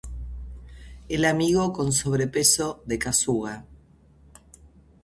El 1.09 1.25
amigo 1.25 1.71
con 1.73 1.91
sobrepeso 1.93 2.81
de 2.87 2.97
Kasuga. 2.97 3.67